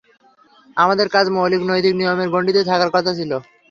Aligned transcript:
আমাদের 0.77 1.07
কাজ 1.15 1.25
মৌলিক 1.35 1.61
নৈতিক 1.65 1.93
নিয়মের 1.97 2.29
গণ্ডিতে 2.33 2.61
থাকার 2.69 2.89
কথা 2.95 3.11
ছিল। 3.17 3.31